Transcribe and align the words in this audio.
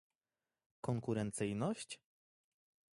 Konkurencyjność? 0.81 1.99